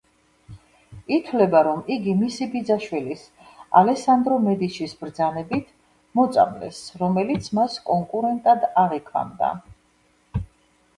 ითვლება, 1.17 1.59
რომ 1.67 1.83
იგი 1.95 2.15
მისი 2.21 2.47
ბიძაშვილის, 2.55 3.21
ალესანდრო 3.83 4.41
მედიჩის 4.47 4.97
ბრძანებით 5.03 5.71
მოწამლეს, 6.21 6.83
რომელიც 7.05 7.55
მას 7.63 7.79
კონკურენტად 7.95 8.69
აღიქვამდა. 8.87 9.55